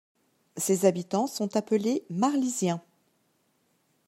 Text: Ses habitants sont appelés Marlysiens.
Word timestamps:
Ses 0.57 0.85
habitants 0.85 1.27
sont 1.27 1.55
appelés 1.55 2.03
Marlysiens. 2.09 2.81